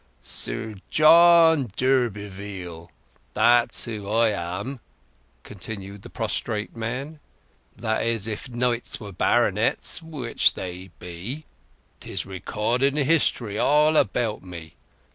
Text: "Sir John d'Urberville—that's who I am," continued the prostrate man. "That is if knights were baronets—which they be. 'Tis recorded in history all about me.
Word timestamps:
"Sir 0.23 0.73
John 0.89 1.67
d'Urberville—that's 1.75 3.85
who 3.85 4.09
I 4.09 4.29
am," 4.29 4.79
continued 5.43 6.01
the 6.01 6.09
prostrate 6.09 6.75
man. 6.75 7.19
"That 7.75 8.03
is 8.03 8.25
if 8.25 8.49
knights 8.49 8.99
were 8.99 9.11
baronets—which 9.11 10.55
they 10.55 10.89
be. 10.97 11.45
'Tis 11.99 12.25
recorded 12.25 12.97
in 12.97 13.05
history 13.05 13.59
all 13.59 13.95
about 13.95 14.41
me. 14.41 14.73